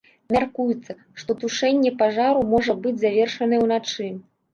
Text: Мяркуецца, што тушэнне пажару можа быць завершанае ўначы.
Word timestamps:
Мяркуецца, 0.35 0.95
што 1.19 1.35
тушэнне 1.43 1.91
пажару 1.99 2.41
можа 2.53 2.75
быць 2.87 2.95
завершанае 3.05 3.61
ўначы. 3.65 4.09